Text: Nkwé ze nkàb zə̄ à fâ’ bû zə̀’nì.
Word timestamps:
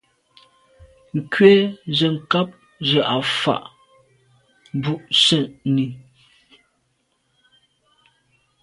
Nkwé 1.17 1.51
ze 1.97 2.07
nkàb 2.15 2.49
zə̄ 2.87 3.03
à 3.15 3.17
fâ’ 3.39 3.55
bû 4.81 4.93
zə̀’nì. 5.23 5.85